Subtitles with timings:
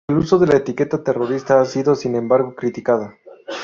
[0.09, 3.17] El uso de la etiqueta terrorista ha sido sin embargo criticada.